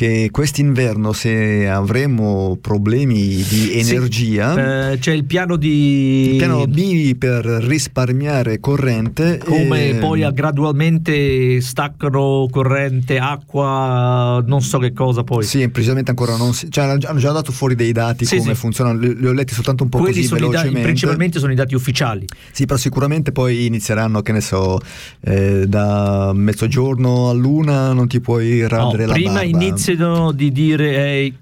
[0.00, 6.30] che quest'inverno se avremo problemi di energia, Eh, c'è il piano di...
[6.30, 14.78] il piano B per risparmiare corrente come eh, poi gradualmente staccano corrente, acqua, non so
[14.78, 15.44] che cosa poi.
[15.44, 16.70] Sì, precisamente ancora non si.
[16.70, 18.58] Cioè, hanno già- dato fuori dei dati Sì, come sì.
[18.60, 20.86] funzionano, li, li ho letti soltanto un po' Quelli così sono i dati, velocemente.
[20.86, 22.24] principalmente sono i dati ufficiali.
[22.52, 24.80] Sì, però sicuramente poi inizieranno, che ne so,
[25.20, 29.48] eh, da mezzogiorno all'una non ti puoi No, radere la prima barba.
[29.90, 31.38] Iniziano di dire ehi,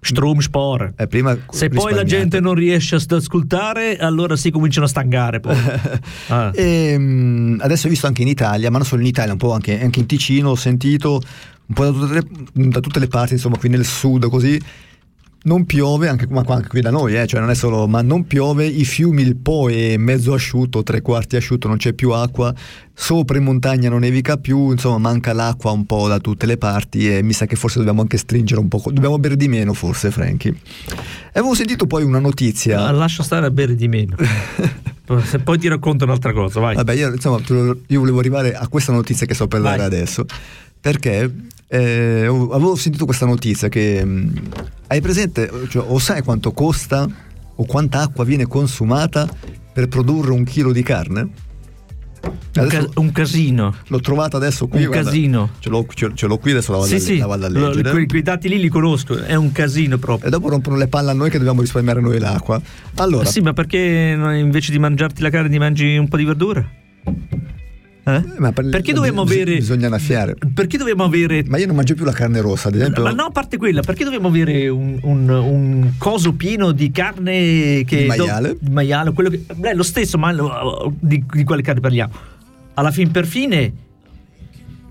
[0.00, 0.92] Stromspore.
[0.96, 5.40] Eh, prima Se poi la gente non riesce ad ascoltare, allora si cominciano a stangare.
[5.40, 5.56] Poi.
[6.28, 6.52] Ah.
[6.54, 9.52] E, mm, adesso ho visto anche in Italia, ma non solo in Italia, un po'
[9.52, 11.20] anche, anche in Ticino, ho sentito
[11.66, 14.60] un po' da tutte, le, da tutte le parti, insomma, qui nel sud così.
[15.42, 18.26] Non piove, anche, ma anche qui da noi, eh, cioè non è solo, ma non
[18.26, 22.54] piove, i fiumi, il Po è mezzo asciutto, tre quarti asciutto, non c'è più acqua,
[22.92, 27.10] sopra in montagna non nevica più, insomma manca l'acqua un po' da tutte le parti
[27.10, 30.10] e mi sa che forse dobbiamo anche stringere un po', dobbiamo bere di meno forse
[30.10, 30.48] Franky.
[30.50, 32.84] E avevo sentito poi una notizia...
[32.84, 34.16] Ah, lascia stare a bere di meno.
[35.24, 36.74] Se poi ti racconto un'altra cosa, vai.
[36.74, 37.40] Vabbè, io, insomma,
[37.86, 39.86] io volevo arrivare a questa notizia che sto per dare Vai.
[39.86, 40.24] adesso.
[40.80, 41.32] Perché
[41.70, 44.32] eh, ho- avevo sentito questa notizia che mh,
[44.88, 47.06] hai presente, cioè, o sai quanto costa
[47.54, 49.28] o quanta acqua viene consumata
[49.72, 51.28] per produrre un chilo di carne?
[52.56, 53.74] Un, ca- un casino.
[53.86, 54.80] L'ho trovata adesso qui.
[54.82, 55.50] Un guarda, casino.
[55.60, 57.48] Ce l'ho, ce- ce l'ho qui, adesso la vado, Sì, a, sì, la vado a
[57.48, 57.90] leggere.
[57.90, 60.26] quei, quei dati lì li conosco, è un casino proprio.
[60.26, 62.60] E dopo rompono le palle a noi che dobbiamo risparmiare noi l'acqua.
[62.96, 66.68] Allora, Sì, ma perché invece di mangiarti la carne ti mangi un po' di verdura?
[68.02, 68.22] Eh?
[68.38, 69.56] ma per- perché dobbiamo avere.
[69.56, 70.34] Bisogna annaffiare.
[70.54, 71.44] Perché dobbiamo avere.
[71.46, 73.02] Ma io non mangio più la carne rossa, ad esempio.
[73.02, 77.84] Ma no, a parte quella, perché dobbiamo avere un, un- un coso pieno di carne
[77.84, 77.96] che.
[78.02, 78.56] Di maiale?
[78.58, 79.44] di maiale, quello che.
[79.54, 80.34] Beh, lo stesso, ma
[80.98, 82.12] di, di quale carne parliamo?
[82.74, 83.72] Alla fin per fine.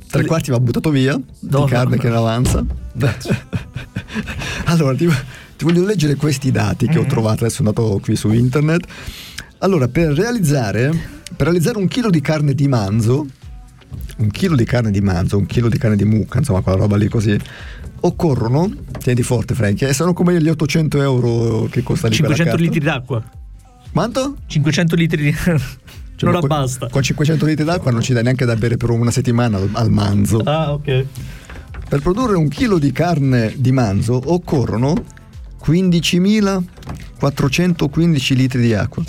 [0.10, 2.14] Tre quarti va buttato via No, di carne no, che no.
[2.14, 2.66] ne avanza.
[4.66, 5.08] allora, ti,
[5.58, 7.10] ti voglio leggere questi dati che ho Mm-hmm.
[7.10, 8.86] trovato, adesso sono andato qui su internet.
[9.60, 10.90] Allora, per realizzare,
[11.36, 13.28] per realizzare un chilo di carne di manzo,
[14.18, 16.96] un chilo di carne di manzo, un chilo di carne di mucca, insomma, quella roba
[16.96, 17.38] lì così,
[18.02, 22.44] occorrono, tieni forte Frankie, eh, sono come gli 800 euro che costa lì quella 500
[22.44, 22.58] carta.
[22.58, 23.22] litri d'acqua.
[23.92, 24.38] Quanto?
[24.46, 25.36] 500 litri di.
[26.20, 26.90] Cioè, non con- abbasta.
[26.90, 29.90] Con 500 litri d'acqua non ci dai neanche da bere per una settimana al, al
[29.90, 30.40] manzo.
[30.40, 31.06] Ah, ok.
[31.88, 35.02] Per produrre un chilo di carne di manzo occorrono
[35.66, 39.02] 15.415 litri di acqua.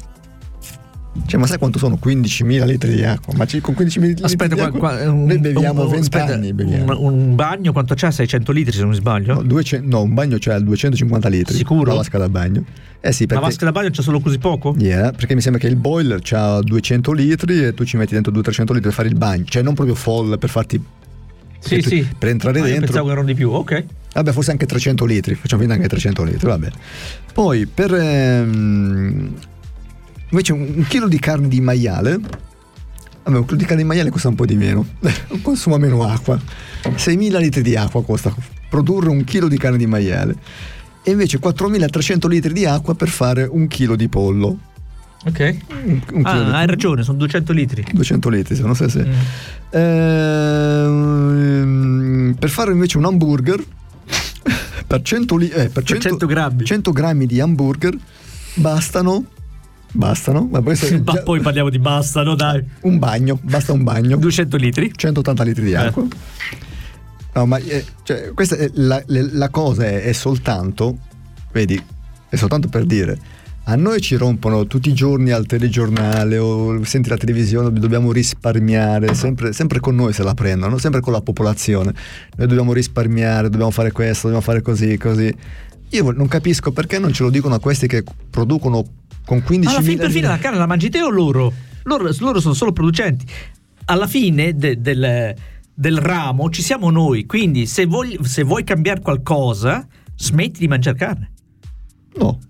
[1.26, 3.34] Cioè, ma sai quanto sono 15.000 litri di acqua?
[3.36, 6.34] Ma con 15.000 litri Aspetta, di qua, acqua qua, un, noi beviamo un- 20 aspetta,
[6.34, 6.52] anni.
[6.52, 7.00] Beviamo.
[7.00, 8.10] Un, un bagno quanto c'ha?
[8.12, 9.34] 600 litri se non mi sbaglio?
[9.34, 11.56] No, 200 no, un bagno c'ha 250 litri.
[11.56, 11.90] Sicuro?
[11.90, 12.64] La vasca da bagno.
[13.00, 14.74] Eh sì, La perché, vasca da bagno c'è solo così poco?
[14.78, 18.32] Yeah, perché mi sembra che il boiler c'ha 200 litri e tu ci metti dentro
[18.32, 19.44] 200-300 litri per fare il bagno.
[19.46, 20.80] Cioè, non proprio folle per farti.
[21.58, 22.06] Sì, sì.
[22.16, 22.86] Per entrare Ah, dentro.
[22.86, 23.84] pensavo che erano di più, ok.
[24.14, 26.68] Vabbè, forse anche 300 litri, facciamo finta anche 300 litri, vabbè.
[27.34, 29.32] Poi per ehm,
[30.30, 32.18] invece un, un chilo di carne di maiale,
[33.24, 34.86] vabbè, un chilo di carne di maiale costa un po' di meno,
[35.42, 36.38] consuma meno acqua.
[36.82, 38.34] 6.000 litri di acqua costa
[38.68, 40.36] produrre un chilo di carne di maiale.
[41.02, 44.58] E invece 4.300 litri di acqua per fare un chilo di pollo.
[45.26, 45.56] Ok.
[45.84, 47.84] Un, un chilo di- Ah, hai ragione, sono 200 litri.
[47.92, 48.88] 200 litri, se non so Mm.
[48.88, 49.06] se.
[51.10, 53.62] Ehm, per fare invece un hamburger,
[54.86, 56.64] per 100, li- eh, per 100 100 grammi.
[56.64, 57.96] 100 grammi di hamburger
[58.54, 59.24] bastano.
[59.92, 62.64] Bastano, ma poi se- Ma poi parliamo di basta, no dai.
[62.82, 64.16] un bagno, basta un bagno.
[64.16, 64.92] 200 litri?
[64.94, 66.06] 180 litri di acqua.
[67.32, 70.96] No, ma eh, cioè, questa è la, la cosa è, è soltanto,
[71.52, 71.80] vedi,
[72.28, 73.18] è soltanto per dire,
[73.64, 79.14] a noi ci rompono tutti i giorni al telegiornale o senti la televisione, dobbiamo risparmiare,
[79.14, 81.94] sempre, sempre con noi se la prendono, sempre con la popolazione.
[82.36, 85.32] Noi dobbiamo risparmiare, dobbiamo fare questo, dobbiamo fare così, così.
[85.90, 88.84] Io non capisco perché non ce lo dicono a questi che producono
[89.30, 91.52] con 15 Alla fine per fine la carne la mangi te o loro?
[91.84, 93.24] Loro, loro sono solo producenti.
[93.84, 95.32] Alla fine de- del,
[95.72, 100.96] del ramo ci siamo noi, quindi se vuoi, se vuoi cambiare qualcosa, smetti di mangiare
[100.96, 101.30] carne.
[102.16, 102.40] No.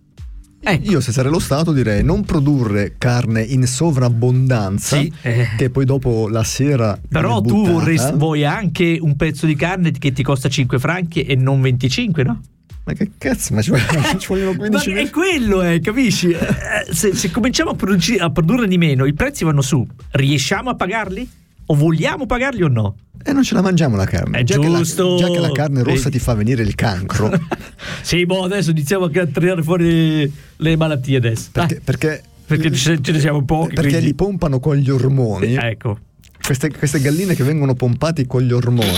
[0.80, 5.48] Io se sarei lo Stato direi non produrre carne in sovrabbondanza Sì, eh.
[5.56, 10.12] che poi dopo la sera Però tu vorresti, vuoi anche un pezzo di carne che
[10.12, 12.40] ti costa 5 franchi e non 25, no?
[12.90, 16.30] Ma che cazzo, ma ci vogliono, ci vogliono 15 Ma è quello, eh, capisci?
[16.30, 19.86] Eh, Se, se cominciamo a, produci- a produrre di meno, i prezzi vanno su.
[20.10, 21.28] Riusciamo a pagarli?
[21.66, 22.96] O vogliamo pagarli o no?
[23.22, 24.38] E non ce la mangiamo la carne.
[24.38, 25.14] È già giusto.
[25.16, 26.18] Che la, già che la carne rossa Vedi.
[26.18, 27.30] ti fa venire il cancro.
[28.02, 31.50] Sì, boh, adesso iniziamo a tirare fuori le malattie adesso.
[31.52, 33.74] perché, Dai, perché, perché ce ne siamo pochi.
[33.74, 35.54] perché quindi- li pompano con gli ormoni.
[35.54, 35.98] Ecco.
[36.42, 38.88] Queste, queste galline che vengono pompate con gli ormoni,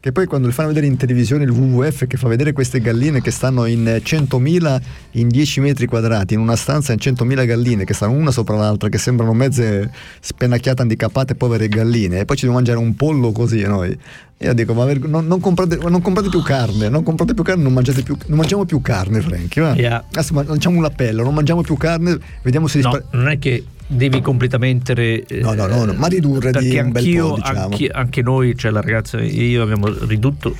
[0.00, 3.20] che poi quando le fanno vedere in televisione il WWF che fa vedere queste galline
[3.20, 4.80] che stanno in 100.000
[5.12, 8.88] in 10 metri quadrati, in una stanza in 100.000 galline che stanno una sopra l'altra,
[8.88, 13.60] che sembrano mezze spennacchiate, handicappate, povere galline, e poi ci dobbiamo mangiare un pollo così
[13.62, 13.98] noi.
[14.38, 17.72] Io dico, ma non, non comprate, non comprate più carne, non comprate più carne, non,
[17.72, 19.62] mangiate più, non mangiamo più carne, Frankie.
[19.62, 19.74] va?
[19.74, 20.04] Yeah.
[20.10, 23.38] Adesso ma- lanciamo un appello, non mangiamo più carne, vediamo se No, rispa- non è
[23.38, 24.92] che devi completamente.
[25.26, 27.60] eh, No, no, no, no, ma ridurre di un bel po', diciamo.
[27.64, 30.56] anche, anche noi, cioè la ragazza e io abbiamo ridotto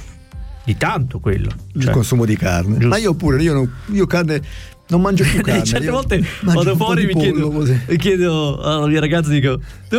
[0.64, 1.50] di tanto quello.
[1.74, 2.72] il Cioè, consumo di carne.
[2.74, 2.88] giusto.
[2.88, 4.40] Ma io pure, io, non- io carne
[4.88, 5.64] non mangio più carne.
[5.64, 9.96] Certe volte vado fuori e mi chiedo, pollo mi chiedo alla mia ragazza, dico, tu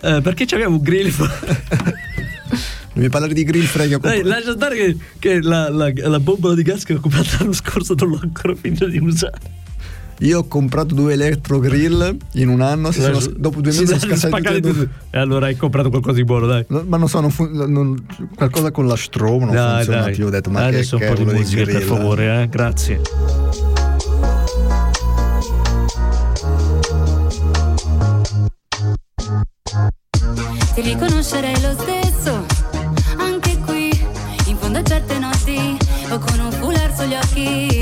[0.00, 1.12] eh, perché abbiamo un grill?
[1.18, 1.28] Non
[2.94, 3.98] mi parlare di grill fregio.
[3.98, 7.52] Dai, lascia stare che, che la, la, la bombola di gas che ho comprato l'anno
[7.52, 9.66] scorso non l'ho ancora finito di usare.
[10.20, 12.90] Io ho comprato due elettrogrill in un anno.
[12.90, 16.24] Si sono, dopo due mesi sono scassati tutti e, e allora hai comprato qualcosa di
[16.24, 16.64] buono, dai.
[16.68, 20.14] No, ma non so, non fun- non, qualcosa con la Strom non dai, funziona dai.
[20.14, 20.26] più.
[20.26, 22.48] Ho detto, ma dai, che, adesso che un po' di musica, di per favore, eh?
[22.48, 23.00] grazie.
[30.74, 32.44] Ti riconoscerei lo stesso,
[33.18, 33.90] anche qui,
[34.46, 35.76] in fondo a certe notti,
[36.10, 37.77] o con un foulard sugli occhi.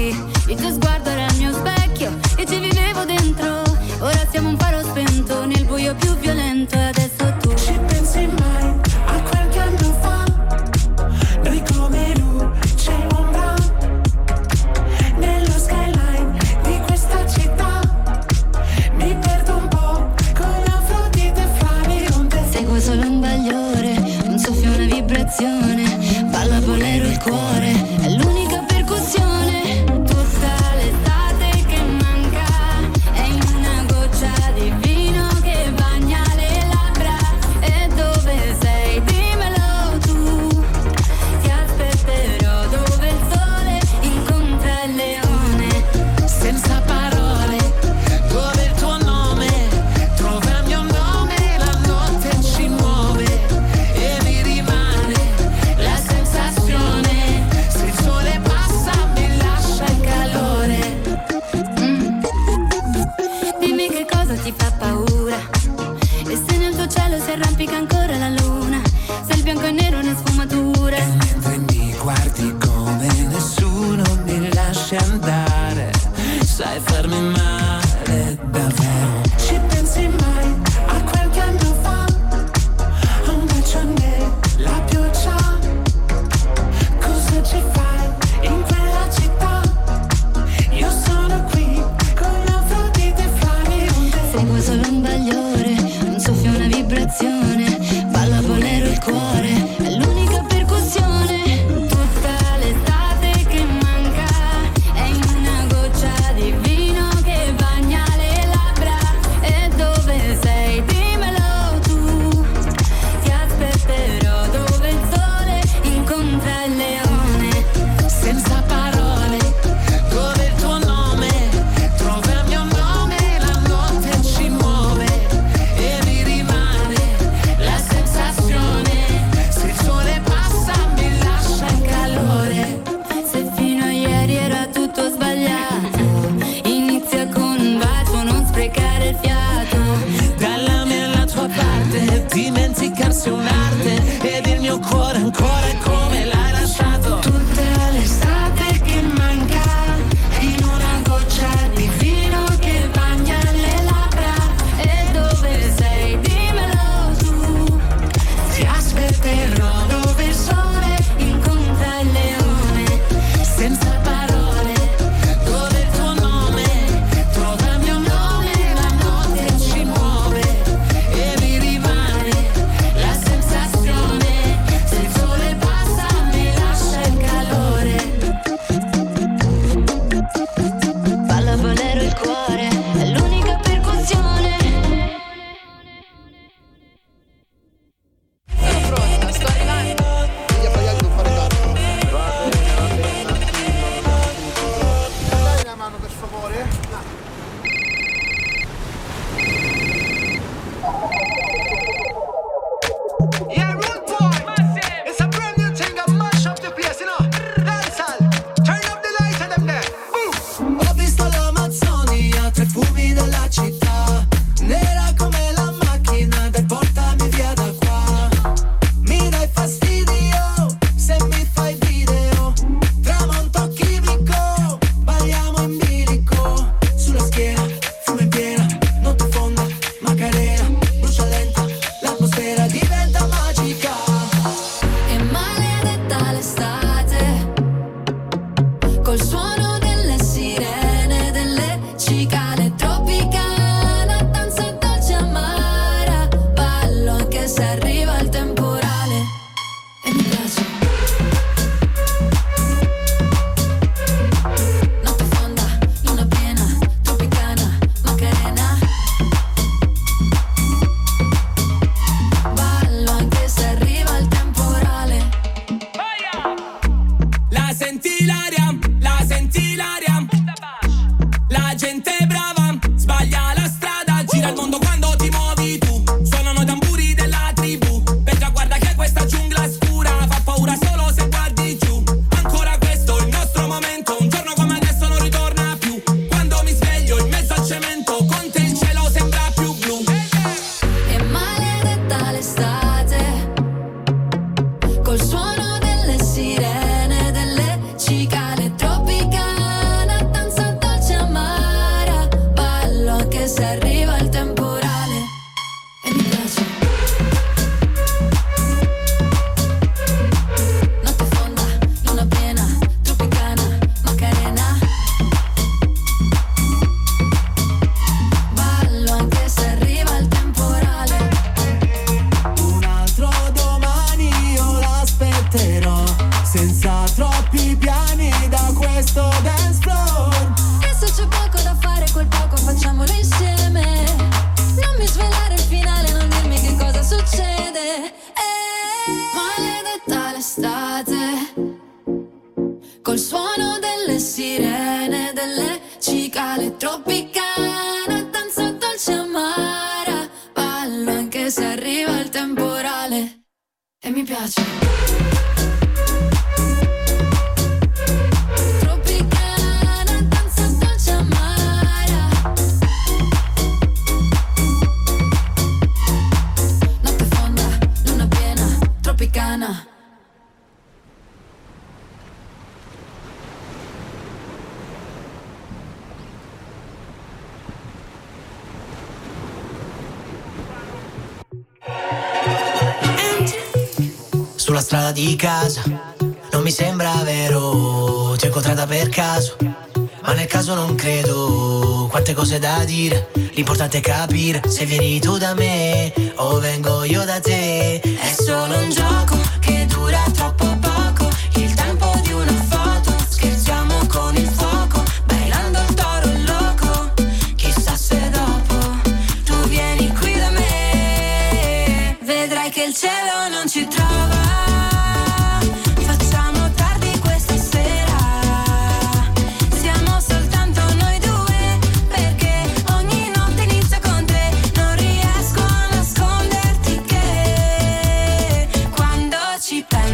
[392.37, 397.41] cose da dire, l'importante è capire se vieni tu da me o vengo io da
[397.41, 397.66] te.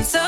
[0.03, 0.19] penso,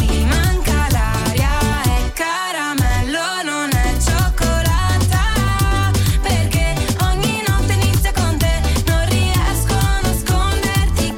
[0.00, 1.82] mi manca l'aria.
[1.82, 5.90] È caramello, non è cioccolata.
[6.22, 8.60] Perché ogni notte inizia con te.
[8.86, 11.16] Non riesco a nasconderti.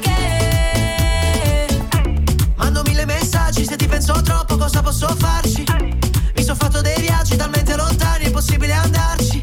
[2.55, 5.63] Mando mille messaggi, se ti penso troppo, cosa posso farci?
[6.35, 9.39] Mi sono fatto dei viaggi talmente lontani, è impossibile andarci.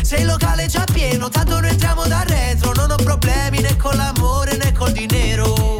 [0.00, 2.72] Se il locale già pieno, tanto noi entriamo da retro.
[2.72, 5.75] Non ho problemi né con l'amore né col dinero.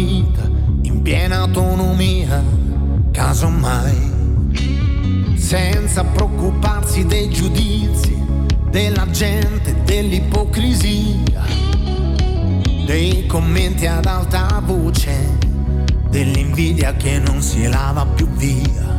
[0.00, 0.48] vita
[0.82, 2.40] in piena autonomia,
[3.10, 4.52] casomai,
[5.34, 8.16] senza preoccuparsi dei giudizi,
[8.70, 11.42] della gente, dell'ipocrisia,
[12.86, 15.36] dei commenti ad alta voce,
[16.10, 18.97] dell'invidia che non si lava più via.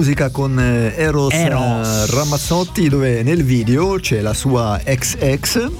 [0.00, 2.10] Musica con eh, Eros, eh, Eros.
[2.14, 5.70] Ramazzotti dove nel video c'è la sua ex ex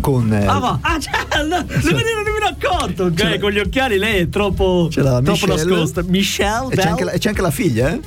[0.00, 0.78] con eh, Ah, va.
[0.80, 3.04] Ah, cioè, no, non me ne ero nemmeno accorto.
[3.04, 5.54] Ok, con gli occhiali lei è troppo, troppo Michelle.
[5.54, 6.02] nascosta.
[6.06, 8.00] Michelle, e c'è, anche la, e c'è anche la figlia, eh?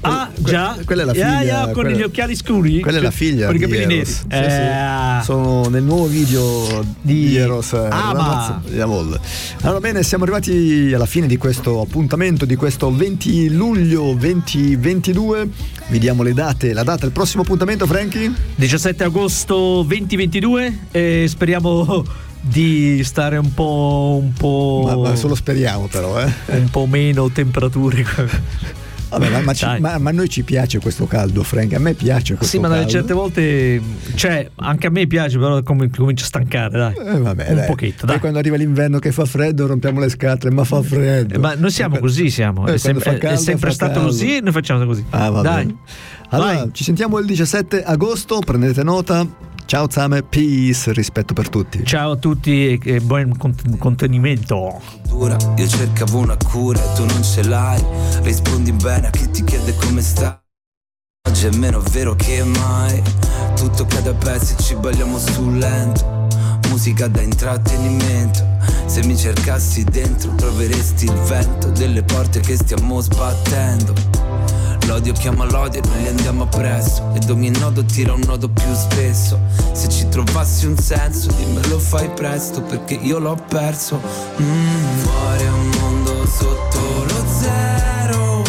[0.00, 0.76] Ah, Que- già.
[0.84, 2.80] quella è la Yeah, figlia, yeah, con quella- gli occhiali scuri.
[2.80, 4.04] Quella è la figlia Con i di capelli neri.
[4.06, 5.24] Sì, Eh, sì.
[5.24, 8.60] Sono nel nuovo video di, Eros eh, Ah.
[8.70, 9.18] Jawohl.
[9.62, 15.48] Allora bene, siamo arrivati alla fine di questo appuntamento di questo 20 luglio 2022.
[15.88, 18.32] Vi diamo le date, la data del prossimo appuntamento, Franky?
[18.54, 22.04] 17 agosto 2022 e speriamo
[22.40, 24.18] di stare un po'.
[24.22, 24.82] un po'.
[24.86, 26.30] Ma, ma solo speriamo però, eh.
[26.56, 28.04] un po' meno temperature.
[29.10, 31.72] Vabbè, ma, ma ci- ma- ma noi ci piace questo caldo, Frank.
[31.72, 32.82] A me piace questo Sì, ma caldo.
[32.82, 33.80] dalle certe volte,
[34.14, 36.94] cioè, anche a me piace, però com- comincia a stancare, dai.
[36.94, 37.66] Eh, vabbè, un dai.
[37.66, 38.18] pochetto, Poi dai.
[38.20, 41.34] quando arriva l'inverno che fa freddo rompiamo le scatole, ma fa freddo.
[41.34, 42.66] Eh, Ma noi siamo così, siamo.
[42.66, 44.08] Eh, È, quando sem- fa è- caldo, sempre stato caldo.
[44.08, 45.04] così e noi facciamo così.
[45.10, 45.76] Ah, va Dai.
[46.30, 49.26] Allora, ci sentiamo il 17 agosto, prendete nota.
[49.68, 51.84] Ciao Zame, peace, rispetto per tutti.
[51.84, 54.80] Ciao a tutti e, e buon cont- contenimento.
[55.06, 57.84] dura Io cercavo una cura e tu non ce l'hai.
[58.22, 60.34] Rispondi bene a chi ti chiede come stai.
[61.28, 63.02] Oggi è meno vero che mai.
[63.56, 66.28] Tutto cade a pezzi, ci balliamo sul lento.
[66.70, 68.42] Musica da intrattenimento.
[68.86, 73.92] Se mi cercassi dentro troveresti il vento Delle porte che stiamo sbattendo
[74.88, 77.12] L'odio chiama l'odio e noi andiamo appresso.
[77.14, 79.38] Ed ogni nodo tira un nodo più spesso.
[79.72, 84.00] Se ci trovassi un senso dimmelo fai presto Perché io l'ho perso.
[84.40, 88.42] Mm, Fuori è un mondo sotto lo zero.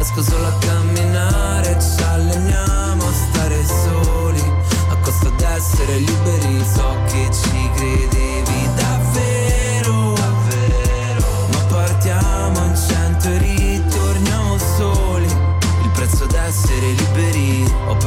[0.00, 4.42] Esco solo a camminare Ci alleniamo a stare soli.
[4.88, 6.97] A costo d'essere liberi So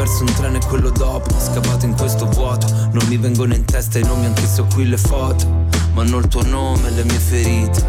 [0.01, 2.65] perso un treno e quello dopo Scavato in questo vuoto.
[2.91, 5.47] Non mi vengono in testa i nomi anche se ho qui le foto.
[5.93, 7.85] Ma hanno il tuo nome e le mie ferite.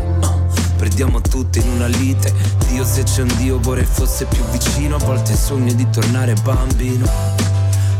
[0.76, 2.30] Perdiamo tutte in una lite.
[2.68, 4.96] Dio se c'è un Dio vorrei fosse più vicino.
[4.96, 7.08] A volte sogno di tornare bambino.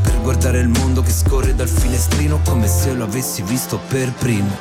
[0.02, 4.54] Per guardare il mondo che scorre dal finestrino Come se lo avessi visto per primo.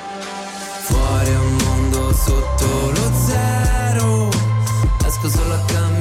[0.83, 4.29] Fuori è un mondo sotto lo zero.
[5.05, 6.00] Esco solo a camminare,